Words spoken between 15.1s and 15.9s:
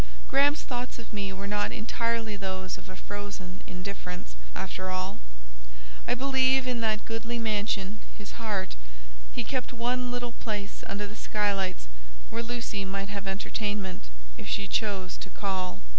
to call.